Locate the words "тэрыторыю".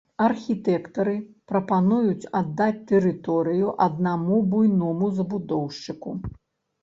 2.91-3.67